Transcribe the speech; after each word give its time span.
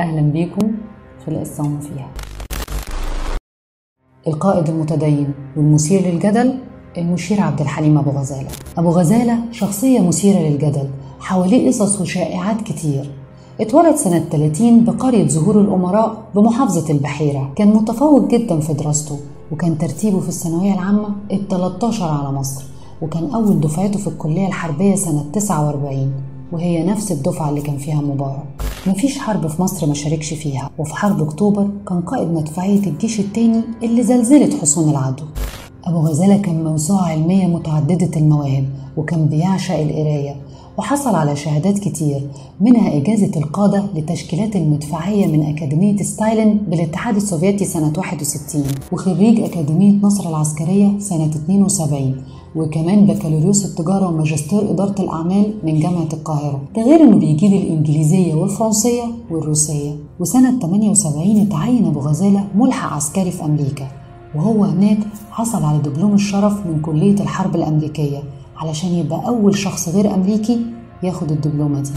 أهلا 0.00 0.20
بيكم 0.20 0.72
في 1.24 1.28
القصة 1.28 1.64
وما 1.64 1.80
فيها. 1.80 2.10
القائد 4.26 4.68
المتدين 4.68 5.34
والمثير 5.56 6.00
للجدل 6.12 6.58
المشير 6.98 7.40
عبد 7.40 7.60
الحليم 7.60 7.98
أبو 7.98 8.10
غزالة. 8.10 8.48
أبو 8.78 8.90
غزالة 8.90 9.38
شخصية 9.52 10.00
مثيرة 10.00 10.38
للجدل 10.38 10.88
حواليه 11.20 11.68
قصص 11.68 12.00
وشائعات 12.00 12.62
كتير. 12.62 13.10
اتولد 13.60 13.96
سنة 13.96 14.18
30 14.18 14.84
بقرية 14.84 15.28
زهور 15.28 15.60
الأمراء 15.60 16.22
بمحافظة 16.34 16.92
البحيرة. 16.92 17.52
كان 17.56 17.68
متفوق 17.68 18.28
جدا 18.28 18.60
في 18.60 18.72
دراسته 18.72 19.18
وكان 19.52 19.78
ترتيبه 19.78 20.20
في 20.20 20.28
الثانوية 20.28 20.74
العامة 20.74 21.08
ال 21.32 21.48
13 21.48 22.04
على 22.04 22.32
مصر 22.32 22.64
وكان 23.02 23.30
أول 23.34 23.60
دفعته 23.60 23.98
في 23.98 24.06
الكلية 24.06 24.46
الحربية 24.46 24.94
سنة 24.94 25.24
49 25.32 26.12
وهي 26.52 26.84
نفس 26.84 27.12
الدفعة 27.12 27.48
اللي 27.50 27.60
كان 27.60 27.78
فيها 27.78 28.00
مبارك. 28.00 28.42
مفيش 28.86 29.18
حرب 29.18 29.46
في 29.46 29.62
مصر 29.62 29.86
ما 29.86 29.94
شاركش 29.94 30.34
فيها 30.34 30.70
وفي 30.78 30.94
حرب 30.94 31.22
أكتوبر 31.22 31.68
كان 31.88 32.00
قائد 32.00 32.28
مدفعية 32.28 32.86
الجيش 32.86 33.20
التاني 33.20 33.60
اللي 33.82 34.02
زلزلت 34.02 34.60
حصون 34.60 34.90
العدو. 34.90 35.24
أبو 35.84 35.98
غزالة 35.98 36.36
كان 36.36 36.64
موسوعة 36.64 37.02
علمية 37.02 37.46
متعددة 37.46 38.10
المواهب 38.20 38.64
وكان 38.96 39.26
بيعشق 39.26 39.74
القراية 39.78 40.36
وحصل 40.78 41.14
على 41.14 41.36
شهادات 41.36 41.78
كتير 41.78 42.30
منها 42.60 42.96
إجازة 42.96 43.30
القادة 43.36 43.84
لتشكيلات 43.94 44.56
المدفعية 44.56 45.26
من 45.26 45.42
أكاديمية 45.42 45.96
ستايلن 46.02 46.58
بالاتحاد 46.68 47.16
السوفيتي 47.16 47.64
سنة 47.64 47.92
61 47.96 48.64
وخريج 48.92 49.40
أكاديمية 49.40 49.92
نصر 50.02 50.28
العسكرية 50.28 50.98
سنة 50.98 51.26
72 51.26 52.16
وكمان 52.56 53.06
بكالوريوس 53.06 53.64
التجارة 53.64 54.08
وماجستير 54.08 54.70
إدارة 54.70 55.02
الأعمال 55.02 55.54
من 55.64 55.80
جامعة 55.80 56.08
القاهرة. 56.12 56.60
ده 56.76 56.82
غير 56.82 57.00
إنه 57.02 57.16
بيجيد 57.16 57.52
الإنجليزية 57.52 58.34
والفرنسية 58.34 59.02
والروسية. 59.30 59.96
وسنة 60.20 60.58
78 60.60 61.36
اتعين 61.40 61.86
أبو 61.86 62.00
غزالة 62.00 62.44
ملحق 62.56 62.92
عسكري 62.92 63.30
في 63.30 63.44
أمريكا. 63.44 63.88
وهو 64.34 64.64
هناك 64.64 64.98
حصل 65.30 65.62
على 65.62 65.78
دبلوم 65.78 66.14
الشرف 66.14 66.66
من 66.66 66.80
كلية 66.80 67.20
الحرب 67.20 67.56
الأمريكية 67.56 68.22
علشان 68.56 68.90
يبقى 68.90 69.28
أول 69.28 69.58
شخص 69.58 69.88
غير 69.88 70.14
أمريكي 70.14 70.60
ياخد 71.02 71.30
الدبلومة 71.32 71.80
دي. 71.80 71.90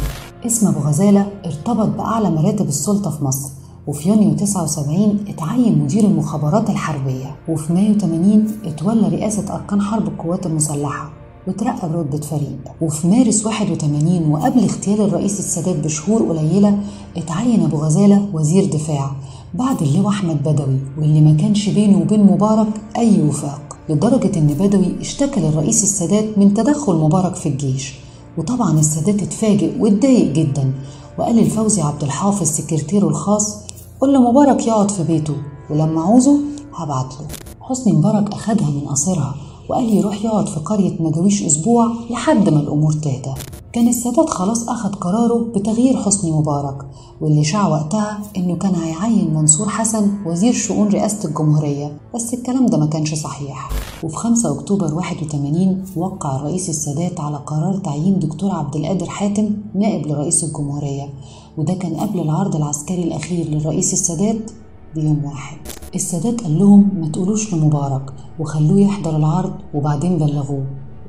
اسم 0.45 0.67
أبو 0.67 0.79
غزالة 0.79 1.27
ارتبط 1.45 1.87
بأعلى 1.87 2.29
مراتب 2.31 2.67
السلطة 2.67 3.09
في 3.11 3.23
مصر. 3.25 3.49
وفي 3.87 4.09
يونيو 4.09 4.33
79 4.35 5.17
اتعين 5.29 5.79
مدير 5.79 6.03
المخابرات 6.03 6.69
الحربية 6.69 7.35
وفي 7.49 7.73
مايو 7.73 7.97
80 7.97 8.47
اتولى 8.65 9.07
رئاسة 9.07 9.55
أركان 9.55 9.81
حرب 9.81 10.07
القوات 10.07 10.45
المسلحة 10.45 11.11
وترقى 11.47 11.89
برتبة 11.89 12.17
فريق 12.21 12.57
وفي 12.81 13.07
مارس 13.07 13.45
81 13.45 14.31
وقبل 14.31 14.63
اغتيال 14.63 15.01
الرئيس 15.01 15.39
السادات 15.39 15.75
بشهور 15.75 16.21
قليلة 16.37 16.77
اتعين 17.17 17.63
أبو 17.63 17.77
غزالة 17.77 18.29
وزير 18.33 18.65
دفاع 18.65 19.11
بعد 19.53 19.81
اللواء 19.81 20.07
أحمد 20.09 20.43
بدوي 20.43 20.77
واللي 20.97 21.21
ما 21.21 21.33
كانش 21.37 21.69
بينه 21.69 21.97
وبين 22.01 22.23
مبارك 22.23 22.67
أي 22.97 23.21
وفاق 23.21 23.61
لدرجة 23.89 24.39
إن 24.39 24.47
بدوي 24.47 25.01
اشتكى 25.01 25.39
للرئيس 25.41 25.83
السادات 25.83 26.37
من 26.37 26.53
تدخل 26.53 26.93
مبارك 26.95 27.35
في 27.35 27.49
الجيش. 27.49 27.93
وطبعا 28.37 28.79
السادات 28.79 29.21
اتفاجئ 29.23 29.79
واتضايق 29.81 30.31
جدا 30.33 30.71
وقال 31.17 31.35
لفوزي 31.35 31.81
عبد 31.81 32.03
الحافظ 32.03 32.47
سكرتيره 32.47 33.07
الخاص 33.07 33.62
قل 34.03 34.13
لمبارك 34.13 34.67
يقعد 34.67 34.91
في 34.91 35.03
بيته 35.03 35.35
ولما 35.69 36.01
عوزه 36.01 36.39
هبعت 36.75 37.13
له 37.13 37.27
حسني 37.61 37.93
مبارك 37.93 38.33
أخدها 38.33 38.69
من 38.69 38.79
قصرها 38.79 39.35
وقال 39.69 39.93
يروح 39.93 40.25
يقعد 40.25 40.47
في 40.47 40.59
قرية 40.59 41.01
مجاويش 41.01 41.43
أسبوع 41.43 41.87
لحد 42.09 42.49
ما 42.49 42.59
الأمور 42.59 42.93
تهدى. 42.93 43.33
كان 43.73 43.87
السادات 43.87 44.29
خلاص 44.29 44.69
أخد 44.69 44.95
قراره 44.95 45.45
بتغيير 45.55 45.97
حسني 45.97 46.31
مبارك 46.31 46.85
واللي 47.21 47.43
شاع 47.43 47.67
وقتها 47.67 48.19
إنه 48.37 48.55
كان 48.55 48.75
هيعين 48.75 49.33
منصور 49.33 49.69
حسن 49.69 50.11
وزير 50.25 50.53
شؤون 50.53 50.87
رئاسة 50.87 51.29
الجمهورية 51.29 51.97
بس 52.15 52.33
الكلام 52.33 52.65
ده 52.65 52.77
ما 52.77 52.85
كانش 52.85 53.13
صحيح. 53.13 53.69
وفي 54.03 54.15
5 54.15 54.51
أكتوبر 54.59 54.93
81 54.93 55.85
وقع 55.95 56.35
الرئيس 56.35 56.69
السادات 56.69 57.19
على 57.19 57.37
قرار 57.37 57.77
تعيين 57.77 58.19
دكتور 58.19 58.51
عبد 58.51 58.75
القادر 58.75 59.05
حاتم 59.09 59.49
نائب 59.75 60.07
لرئيس 60.07 60.43
الجمهورية 60.43 61.09
وده 61.57 61.73
كان 61.73 61.93
قبل 61.95 62.19
العرض 62.19 62.55
العسكري 62.55 63.03
الأخير 63.03 63.45
للرئيس 63.47 63.93
السادات 63.93 64.51
بيوم 64.95 65.25
واحد. 65.25 65.57
السادات 65.95 66.41
قال 66.41 66.59
لهم 66.59 66.89
ما 67.01 67.07
تقولوش 67.07 67.53
لمبارك 67.53 68.13
وخلوه 68.39 68.79
يحضر 68.79 69.15
العرض 69.15 69.53
وبعدين 69.73 70.17
بلغوه. 70.17 70.65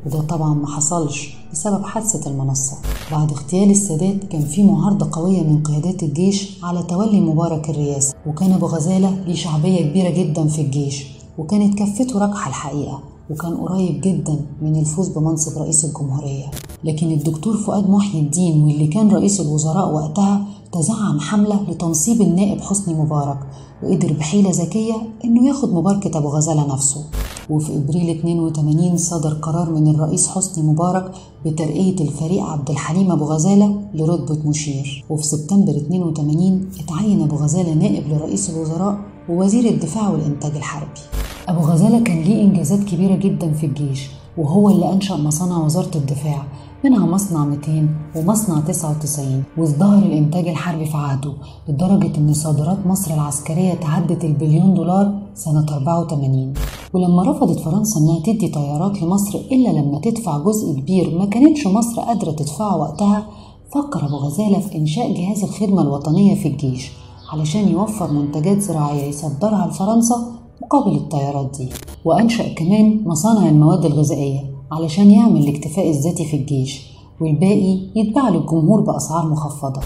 وده 0.06 0.20
طبعا 0.20 0.54
ما 0.54 0.66
حصلش 0.66 1.34
بسبب 1.52 1.84
حادثة 1.84 2.30
المنصة. 2.30 2.76
بعد 3.12 3.30
اغتيال 3.32 3.70
السادات 3.70 4.24
كان 4.24 4.40
في 4.40 4.62
معارضة 4.62 5.08
قوية 5.12 5.42
من 5.42 5.62
قيادات 5.62 6.02
الجيش 6.02 6.64
على 6.64 6.82
تولي 6.82 7.20
مبارك 7.20 7.70
الرئاسة 7.70 8.14
وكان 8.26 8.52
أبو 8.52 8.66
غزالة 8.66 9.24
ليه 9.26 9.34
شعبية 9.34 9.82
كبيرة 9.82 10.10
جدا 10.10 10.46
في 10.48 10.60
الجيش 10.60 11.06
وكانت 11.38 11.78
كفته 11.78 12.18
راجحة 12.18 12.48
الحقيقة 12.48 13.00
وكان 13.30 13.56
قريب 13.56 14.00
جدا 14.00 14.36
من 14.62 14.76
الفوز 14.76 15.08
بمنصب 15.08 15.58
رئيس 15.62 15.84
الجمهورية. 15.84 16.50
لكن 16.84 17.12
الدكتور 17.12 17.56
فؤاد 17.56 17.90
محي 17.90 18.18
الدين 18.20 18.62
واللي 18.62 18.86
كان 18.86 19.10
رئيس 19.10 19.40
الوزراء 19.40 19.94
وقتها 19.94 20.46
تزعم 20.72 21.20
حملة 21.20 21.62
لتنصيب 21.70 22.20
النائب 22.22 22.60
حسني 22.60 22.94
مبارك 22.94 23.38
وقدر 23.82 24.12
بحيلة 24.12 24.50
ذكية 24.50 24.94
إنه 25.24 25.48
ياخد 25.48 25.72
مباركة 25.72 26.18
أبو 26.18 26.28
غزالة 26.28 26.74
نفسه. 26.74 27.04
وفي 27.50 27.76
إبريل 27.76 28.10
82 28.18 28.96
صدر 28.96 29.32
قرار 29.34 29.70
من 29.70 29.88
الرئيس 29.88 30.28
حسني 30.28 30.64
مبارك 30.64 31.10
بترقية 31.46 32.00
الفريق 32.00 32.42
عبد 32.42 32.70
الحليم 32.70 33.12
أبو 33.12 33.24
غزالة 33.24 33.80
لرتبة 33.94 34.48
مشير. 34.48 35.04
وفي 35.10 35.26
سبتمبر 35.26 35.72
82 35.76 36.68
اتعين 36.80 37.22
أبو 37.22 37.36
غزالة 37.36 37.74
نائب 37.74 38.08
لرئيس 38.08 38.50
الوزراء 38.50 38.98
ووزير 39.28 39.64
الدفاع 39.70 40.08
والإنتاج 40.08 40.56
الحربي. 40.56 41.00
أبو 41.48 41.60
غزالة 41.60 42.00
كان 42.00 42.20
ليه 42.22 42.42
إنجازات 42.42 42.84
كبيرة 42.84 43.16
جدا 43.16 43.52
في 43.52 43.66
الجيش 43.66 44.08
وهو 44.38 44.70
اللي 44.70 44.92
أنشأ 44.92 45.14
مصانع 45.14 45.58
وزارة 45.64 45.96
الدفاع 45.96 46.46
منها 46.84 47.06
مصنع 47.06 47.44
200 47.44 47.88
ومصنع 48.16 48.60
99 48.60 49.42
وازدهر 49.58 49.98
الإنتاج 50.02 50.48
الحربي 50.48 50.86
في 50.86 50.96
عهده 50.96 51.32
لدرجة 51.68 52.18
إن 52.18 52.32
صادرات 52.34 52.86
مصر 52.86 53.14
العسكرية 53.14 53.74
تعدت 53.74 54.24
البليون 54.24 54.74
دولار 54.74 55.18
سنة 55.34 55.66
84 55.70 56.54
ولما 56.94 57.22
رفضت 57.22 57.60
فرنسا 57.60 58.00
إنها 58.00 58.20
تدي 58.20 58.48
طيارات 58.48 59.02
لمصر 59.02 59.38
إلا 59.38 59.68
لما 59.68 59.98
تدفع 60.00 60.38
جزء 60.38 60.72
كبير 60.80 61.18
ما 61.18 61.24
كانتش 61.24 61.66
مصر 61.66 62.00
قادرة 62.02 62.30
تدفعه 62.30 62.76
وقتها 62.76 63.26
فكر 63.74 64.06
أبو 64.06 64.16
غزالة 64.16 64.58
في 64.60 64.78
إنشاء 64.78 65.12
جهاز 65.14 65.42
الخدمة 65.42 65.82
الوطنية 65.82 66.34
في 66.34 66.48
الجيش 66.48 66.92
علشان 67.32 67.68
يوفر 67.68 68.12
منتجات 68.12 68.58
زراعية 68.58 69.04
يصدرها 69.04 69.66
لفرنسا 69.66 70.16
مقابل 70.62 70.96
الطيارات 70.96 71.56
دي 71.58 71.68
وأنشأ 72.04 72.54
كمان 72.54 73.02
مصانع 73.06 73.48
المواد 73.48 73.84
الغذائية 73.84 74.40
علشان 74.72 75.10
يعمل 75.10 75.48
الاكتفاء 75.48 75.90
الذاتي 75.90 76.24
في 76.24 76.36
الجيش 76.36 76.82
والباقي 77.20 77.78
يتباع 77.96 78.28
للجمهور 78.28 78.80
بأسعار 78.80 79.26
مخفضة. 79.28 79.80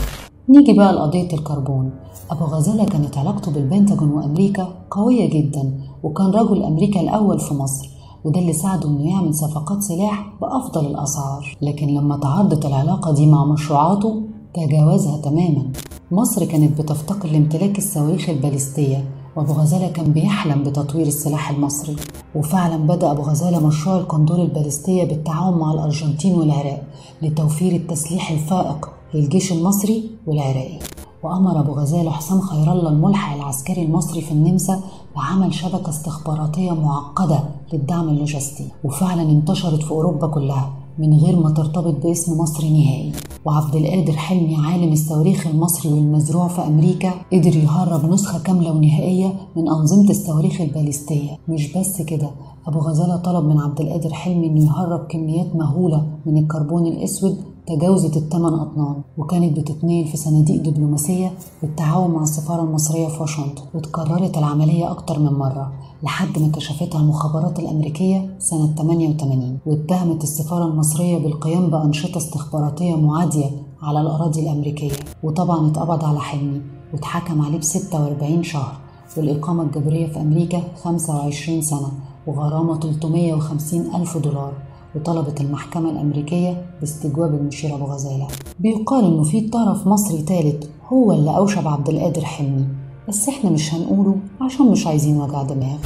نيجي 0.49 0.73
بقى 0.73 0.93
لقضية 0.93 1.29
الكربون. 1.33 1.91
أبو 2.31 2.45
غزالة 2.45 2.85
كانت 2.85 3.19
علاقته 3.19 3.53
بالبنتاجون 3.53 4.11
وأمريكا 4.11 4.69
قوية 4.91 5.31
جدا 5.31 5.73
وكان 6.03 6.27
رجل 6.31 6.63
أمريكا 6.63 7.01
الأول 7.01 7.41
في 7.41 7.55
مصر 7.55 7.89
وده 8.25 8.41
اللي 8.41 8.53
ساعده 8.53 8.89
إنه 8.89 9.11
يعمل 9.11 9.35
صفقات 9.35 9.83
سلاح 9.83 10.33
بأفضل 10.41 10.87
الأسعار. 10.87 11.57
لكن 11.63 11.87
لما 11.87 12.17
تعارضت 12.17 12.67
العلاقة 12.67 13.13
دي 13.13 13.27
مع 13.27 13.45
مشروعاته 13.45 14.23
تجاوزها 14.55 15.17
تماما. 15.17 15.73
مصر 16.11 16.45
كانت 16.45 16.81
بتفتقر 16.81 17.29
لامتلاك 17.29 17.79
الصواريخ 17.79 18.29
الباليستية 18.29 19.05
وأبو 19.37 19.53
غزالة 19.53 19.89
كان 19.89 20.13
بيحلم 20.13 20.63
بتطوير 20.63 21.07
السلاح 21.07 21.51
المصري. 21.51 21.97
وفعلا 22.35 22.77
بدأ 22.77 23.11
أبو 23.11 23.23
غزالة 23.23 23.67
مشروع 23.67 23.97
القندور 23.97 24.43
الباليستية 24.43 25.05
بالتعاون 25.05 25.59
مع 25.59 25.73
الأرجنتين 25.73 26.35
والعراق 26.35 26.83
لتوفير 27.23 27.73
التسليح 27.77 28.31
الفائق 28.31 28.91
للجيش 29.15 29.53
المصري 29.53 30.11
والعراقي. 30.27 30.79
وأمر 31.23 31.61
أبو 31.61 31.73
غزالة 31.73 32.11
حسام 32.11 32.41
خير 32.41 32.73
الله 32.73 32.89
الملحق 32.89 33.35
العسكري 33.37 33.83
المصري 33.83 34.21
في 34.21 34.33
النمسا 34.33 34.81
بعمل 35.17 35.55
شبكة 35.55 35.89
استخباراتية 35.89 36.73
معقدة 36.73 37.41
للدعم 37.73 38.09
اللوجستي 38.09 38.69
وفعلا 38.85 39.23
انتشرت 39.23 39.83
في 39.83 39.91
أوروبا 39.91 40.27
كلها 40.27 40.71
من 40.99 41.15
غير 41.15 41.37
ما 41.41 41.51
ترتبط 41.51 42.07
باسم 42.07 42.39
مصر 42.41 42.65
نهائي. 42.65 43.13
وعبد 43.45 43.77
القادر 43.77 44.13
حلمي 44.13 44.57
عالم 44.57 44.93
الصواريخ 44.93 45.47
المصري 45.47 45.93
والمزروع 45.93 46.49
في 46.49 46.61
أمريكا 46.67 47.11
قدر 47.33 47.57
يهرب 47.57 48.05
نسخة 48.11 48.39
كاملة 48.39 48.73
ونهائية 48.73 49.35
من 49.57 49.69
أنظمة 49.69 50.11
الصواريخ 50.11 50.61
الباليستية. 50.61 51.39
مش 51.49 51.73
بس 51.73 52.03
كده 52.03 52.31
أبو 52.69 52.79
غزالة 52.79 53.17
طلب 53.17 53.45
من 53.45 53.59
عبد 53.61 53.81
القادر 53.81 54.13
حلمي 54.13 54.47
إنه 54.47 54.67
يهرب 54.67 55.07
كميات 55.07 55.57
مهولة 55.57 56.07
من 56.27 56.39
الكربون 56.39 56.87
الأسود 56.87 57.37
تجاوزت 57.67 58.17
الثمان 58.17 58.55
أطنان 58.55 58.95
وكانت 59.19 59.59
بتتنقل 59.61 60.05
في 60.05 60.17
صناديق 60.17 60.63
دبلوماسية 60.63 61.33
بالتعاون 61.63 62.11
مع 62.11 62.23
السفارة 62.23 62.63
المصرية 62.63 63.09
في 63.09 63.23
واشنطن 63.23 63.63
واتكررت 63.75 64.39
العملية 64.39 64.91
أكتر 64.91 65.19
من 65.19 65.33
مرة 65.33 65.73
لحد 66.03 66.39
ما 66.39 66.49
كشفتها 66.49 67.01
المخابرات 67.01 67.59
الأمريكية 67.59 68.37
سنة 68.39 68.75
88 68.79 69.59
واتهمت 69.67 70.23
السفارة 70.23 70.65
المصرية 70.65 71.19
بالقيام 71.19 71.71
بأنشطة 71.71 72.19
استخباراتية 72.19 72.95
معادية 72.97 73.51
على 73.83 74.01
الأراضي 74.01 74.41
الأمريكية 74.41 74.93
وطبعا 75.23 75.69
اتقبض 75.71 76.05
على 76.05 76.21
حلمي 76.21 76.61
واتحكم 76.93 77.43
عليه 77.43 77.59
ب 77.59 77.63
46 77.63 78.43
شهر 78.43 78.73
والإقامة 79.17 79.63
الجبرية 79.63 80.07
في 80.07 80.21
أمريكا 80.21 80.63
25 80.83 81.63
سنة. 81.63 81.89
وغرامة 82.29 82.81
350 82.81 83.95
ألف 83.95 84.19
دولار 84.19 84.53
وطلبت 84.97 85.41
المحكمة 85.41 85.91
الأمريكية 85.91 86.67
باستجواب 86.81 87.35
المشير 87.35 87.75
أبو 87.75 87.85
غزالة. 87.85 88.27
بيقال 88.61 89.05
إنه 89.05 89.23
في 89.23 89.41
طرف 89.41 89.87
مصري 89.87 90.19
ثالث 90.19 90.67
هو 90.93 91.13
اللي 91.13 91.37
أوشب 91.37 91.69
عبد 91.69 91.89
القادر 91.89 92.25
حلمي. 92.25 92.67
بس 93.09 93.29
إحنا 93.29 93.51
مش 93.51 93.75
هنقوله 93.75 94.17
عشان 94.41 94.67
مش 94.67 94.87
عايزين 94.87 95.21
وجع 95.21 95.43
دماغ. 95.43 95.79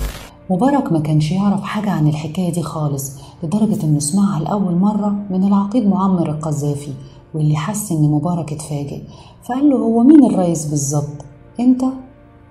مبارك 0.50 0.93
ما 0.93 1.00
كانش 1.00 1.33
يعرف 1.33 1.62
حاجة 1.62 1.91
عن 1.91 2.09
الحكاية 2.09 2.53
دي 2.53 2.62
خالص 2.62 3.12
لدرجة 3.43 3.85
إنه 3.85 3.99
سمعها 3.99 4.41
لأول 4.41 4.75
مرة 4.75 5.15
من 5.31 5.44
العقيد 5.44 5.87
معمر 5.89 6.31
القذافي 6.31 6.93
واللي 7.35 7.56
حس 7.56 7.93
إن 7.93 8.03
مبارك 8.11 8.53
اتفاجئ 8.53 9.03
فقال 9.44 9.71
له 9.71 9.77
هو 9.77 10.03
مين 10.03 10.25
الرئيس 10.25 10.67
بالظبط؟ 10.67 11.25
أنت؟ 11.61 11.85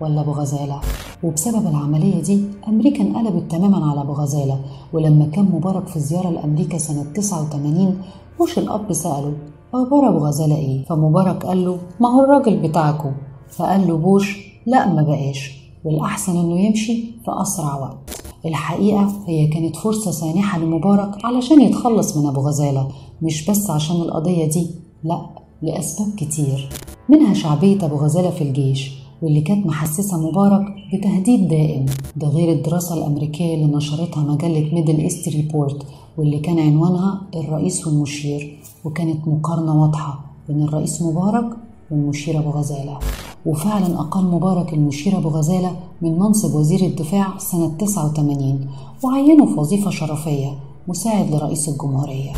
ولا 0.01 0.21
أبو 0.21 0.31
غزالة؟ 0.31 0.81
وبسبب 1.23 1.67
العملية 1.67 2.21
دي 2.21 2.43
أمريكا 2.67 3.01
انقلبت 3.01 3.51
تماما 3.51 3.91
على 3.91 4.01
أبو 4.01 4.13
غزالة 4.13 4.59
ولما 4.93 5.25
كان 5.25 5.45
مبارك 5.45 5.87
في 5.87 5.99
زيارة 5.99 6.29
لأمريكا 6.29 6.77
سنة 6.77 7.03
89 7.15 8.01
بوش 8.39 8.57
الأب 8.59 8.93
سأله 8.93 9.33
أخبار 9.73 10.09
أبو 10.09 10.17
غزالة 10.17 10.55
إيه؟ 10.55 10.85
فمبارك 10.85 11.45
قال 11.45 11.65
له 11.65 11.77
ما 11.99 12.09
هو 12.09 12.23
الراجل 12.23 12.57
بتاعكو. 12.69 13.09
فقال 13.49 13.87
له 13.87 13.97
بوش 13.97 14.37
لا 14.65 14.87
ما 14.93 15.01
بقاش. 15.01 15.61
والأحسن 15.85 16.37
إنه 16.37 16.59
يمشي 16.59 16.93
في 17.25 17.31
أسرع 17.41 17.75
وقت. 17.75 18.21
الحقيقة 18.45 19.11
هي 19.27 19.47
كانت 19.47 19.75
فرصة 19.75 20.11
سانحة 20.11 20.59
لمبارك 20.59 21.25
علشان 21.25 21.61
يتخلص 21.61 22.17
من 22.17 22.27
أبو 22.27 22.41
غزالة 22.41 22.87
مش 23.21 23.49
بس 23.49 23.69
عشان 23.69 23.95
القضية 23.95 24.45
دي 24.49 24.67
لأ 25.03 25.21
لأسباب 25.61 26.15
كتير. 26.17 26.69
منها 27.09 27.33
شعبية 27.33 27.85
أبو 27.85 27.95
غزالة 27.95 28.29
في 28.29 28.43
الجيش. 28.43 29.00
واللي 29.21 29.41
كانت 29.41 29.65
محسسة 29.65 30.29
مبارك 30.29 30.65
بتهديد 30.93 31.47
دائم 31.47 31.85
ده 32.15 32.27
غير 32.27 32.51
الدراسة 32.51 32.95
الأمريكية 32.97 33.55
اللي 33.55 33.75
نشرتها 33.75 34.23
مجلة 34.23 34.69
Middle 34.73 34.99
East 34.99 35.29
Report 35.29 35.85
واللي 36.17 36.39
كان 36.39 36.59
عنوانها 36.59 37.21
الرئيس 37.35 37.87
والمشير 37.87 38.59
وكانت 38.85 39.27
مقارنة 39.27 39.81
واضحة 39.81 40.19
بين 40.47 40.61
الرئيس 40.63 41.01
مبارك 41.01 41.45
والمشير 41.91 42.39
أبو 42.39 42.49
غزالة. 42.49 42.99
وفعلا 43.45 43.99
أقال 43.99 44.33
مبارك 44.33 44.73
المشير 44.73 45.17
أبو 45.17 45.29
غزالة 45.29 45.75
من 46.01 46.19
منصب 46.19 46.55
وزير 46.55 46.81
الدفاع 46.81 47.37
سنة 47.37 47.67
89 47.67 48.67
وعينه 49.03 49.45
في 49.45 49.59
وظيفة 49.59 49.89
شرفية 49.89 50.49
مساعد 50.87 51.31
لرئيس 51.35 51.69
الجمهورية. 51.69 52.31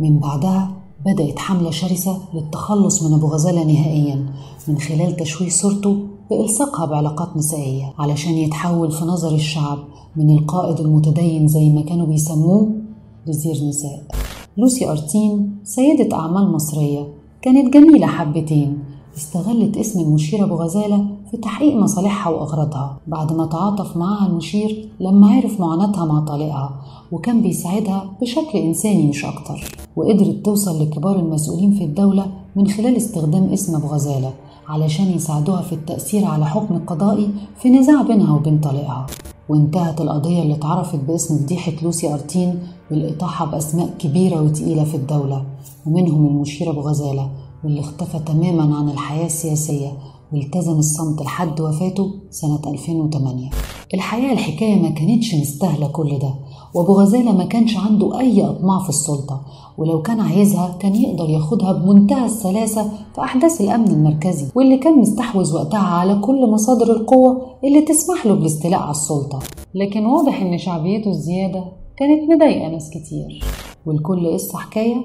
من 0.00 0.18
بعدها 0.18 0.70
بدأت 1.06 1.38
حملة 1.38 1.70
شرسة 1.70 2.18
للتخلص 2.34 3.02
من 3.02 3.14
أبو 3.14 3.26
غزالة 3.26 3.64
نهائيا 3.64 4.26
من 4.68 4.78
خلال 4.78 5.16
تشويه 5.16 5.48
صورته 5.48 5.96
بإلصاقها 6.30 6.86
بعلاقات 6.86 7.36
نسائية 7.36 7.94
علشان 7.98 8.32
يتحول 8.32 8.92
في 8.92 9.04
نظر 9.04 9.34
الشعب 9.34 9.78
من 10.16 10.38
القائد 10.38 10.80
المتدين 10.80 11.48
زي 11.48 11.68
ما 11.68 11.82
كانوا 11.82 12.06
بيسموه 12.06 12.68
لزير 13.26 13.68
نساء 13.68 14.02
لوسي 14.56 14.90
أرتين 14.90 15.56
سيدة 15.64 16.16
أعمال 16.16 16.52
مصرية 16.52 17.08
كانت 17.42 17.74
جميلة 17.74 18.06
حبتين. 18.06 18.78
استغلت 19.16 19.76
اسم 19.76 20.00
المشير 20.00 20.44
أبو 20.44 20.54
غزالة 20.54 21.06
في 21.30 21.36
تحقيق 21.36 21.76
مصالحها 21.76 22.32
وأغراضها 22.32 22.96
بعد 23.06 23.32
ما 23.32 23.46
تعاطف 23.46 23.96
معها 23.96 24.26
المشير 24.26 24.88
لما 25.00 25.30
عرف 25.30 25.60
معاناتها 25.60 26.04
مع 26.04 26.20
طليقها 26.20 26.80
وكان 27.12 27.42
بيساعدها 27.42 28.10
بشكل 28.20 28.58
إنساني 28.58 29.06
مش 29.06 29.24
أكتر. 29.24 29.64
وقدرت 29.96 30.44
توصل 30.44 30.82
لكبار 30.82 31.18
المسؤولين 31.18 31.72
في 31.72 31.84
الدولة 31.84 32.26
من 32.56 32.66
خلال 32.66 32.96
استخدام 32.96 33.44
اسم 33.52 33.76
أبو 33.76 33.86
غزالة. 33.86 34.32
علشان 34.70 35.06
يساعدوها 35.10 35.62
في 35.62 35.72
التأثير 35.72 36.24
على 36.24 36.46
حكم 36.46 36.78
قضائي 36.78 37.30
في 37.62 37.70
نزاع 37.70 38.02
بينها 38.02 38.34
وبين 38.36 38.60
طليقها. 38.60 39.06
وانتهت 39.48 40.00
القضية 40.00 40.42
اللي 40.42 40.54
اتعرفت 40.54 40.98
باسم 40.98 41.38
فضيحة 41.38 41.72
لوسي 41.82 42.12
أرتين 42.14 42.58
بالإطاحة 42.90 43.44
بأسماء 43.46 43.94
كبيرة 43.98 44.40
وتقيلة 44.42 44.84
في 44.84 44.96
الدولة 44.96 45.44
ومنهم 45.86 46.26
المشير 46.26 46.70
أبو 46.70 46.80
غزالة 46.80 47.30
واللي 47.64 47.80
اختفى 47.80 48.18
تماما 48.18 48.76
عن 48.76 48.88
الحياة 48.88 49.26
السياسية 49.26 49.92
والتزم 50.32 50.78
الصمت 50.78 51.22
لحد 51.22 51.60
وفاته 51.60 52.14
سنة 52.30 52.60
2008 52.66 53.50
الحقيقة 53.94 54.32
الحكاية 54.32 54.82
ما 54.82 54.90
كانتش 54.90 55.34
مستاهلة 55.34 55.86
كل 55.88 56.18
ده 56.18 56.34
وأبو 56.74 56.92
غزالة 56.92 57.32
ما 57.32 57.44
كانش 57.44 57.76
عنده 57.76 58.20
أي 58.20 58.44
أطماع 58.44 58.78
في 58.82 58.88
السلطة 58.88 59.40
ولو 59.78 60.02
كان 60.02 60.20
عايزها 60.20 60.76
كان 60.80 60.94
يقدر 60.94 61.28
ياخدها 61.30 61.72
بمنتهى 61.72 62.24
السلاسة 62.24 62.82
في 63.14 63.20
أحداث 63.20 63.60
الأمن 63.60 63.88
المركزي 63.88 64.46
واللي 64.54 64.76
كان 64.78 64.98
مستحوذ 64.98 65.54
وقتها 65.54 65.78
على 65.78 66.14
كل 66.14 66.50
مصادر 66.50 66.92
القوة 66.96 67.46
اللي 67.64 67.80
تسمح 67.80 68.26
له 68.26 68.34
بالاستيلاء 68.34 68.80
على 68.80 68.90
السلطة. 68.90 69.38
لكن 69.74 70.06
واضح 70.06 70.42
إن 70.42 70.58
شعبيته 70.58 71.10
الزيادة 71.10 71.64
كانت 71.96 72.30
مضايقة 72.30 72.68
ناس 72.68 72.90
كتير. 72.90 73.44
والكل 73.86 74.32
قصة 74.32 74.58
حكاية 74.58 74.96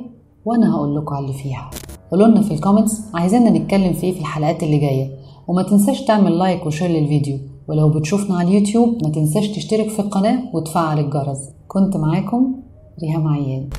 وأنا 0.46 0.76
هقول 0.76 0.96
لكم 0.96 1.16
على 1.16 1.26
اللي 1.26 1.38
فيها. 1.38 1.70
قولوا 2.12 2.28
لنا 2.28 2.42
في 2.42 2.54
الكومنتس 2.54 3.02
عايزيننا 3.14 3.50
نتكلم 3.50 3.94
في 3.94 4.04
إيه 4.04 4.14
في 4.14 4.20
الحلقات 4.20 4.64
اللي 4.64 4.78
جاية. 4.78 5.10
وما 5.48 5.64
تنساش 5.64 6.02
تعمل 6.02 6.38
like 6.38 6.66
و 6.66 6.70
share 6.70 6.90
للفيديو. 6.90 7.38
ولو 7.70 7.90
بتشوفنا 7.90 8.38
على 8.38 8.48
اليوتيوب 8.48 9.04
ما 9.04 9.10
تنساش 9.10 9.48
تشترك 9.48 9.90
في 9.90 10.00
القناة 10.00 10.40
وتفعل 10.54 11.00
الجرس. 11.00 11.40
كنت 11.76 11.98
معاكم 11.98 12.56
ريهام 13.04 13.28
عياد. 13.28 13.74